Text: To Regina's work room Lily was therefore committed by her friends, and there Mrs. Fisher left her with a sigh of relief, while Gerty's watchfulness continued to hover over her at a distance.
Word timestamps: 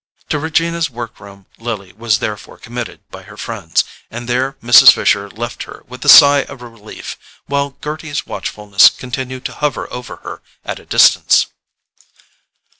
To 0.29 0.39
Regina's 0.39 0.89
work 0.89 1.19
room 1.19 1.45
Lily 1.59 1.93
was 1.93 2.17
therefore 2.17 2.57
committed 2.57 3.01
by 3.11 3.21
her 3.21 3.37
friends, 3.37 3.83
and 4.09 4.27
there 4.27 4.53
Mrs. 4.53 4.91
Fisher 4.93 5.29
left 5.29 5.61
her 5.69 5.83
with 5.87 6.03
a 6.03 6.09
sigh 6.09 6.39
of 6.41 6.63
relief, 6.63 7.19
while 7.45 7.77
Gerty's 7.81 8.25
watchfulness 8.25 8.89
continued 8.89 9.45
to 9.45 9.53
hover 9.53 9.87
over 9.93 10.15
her 10.15 10.41
at 10.65 10.79
a 10.79 10.87
distance. 10.87 11.45